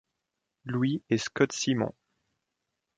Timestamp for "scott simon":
1.19-1.93